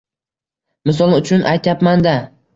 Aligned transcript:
Misol 0.91 1.13
uchun 1.19 1.47
aytyapman-da. 1.53 2.17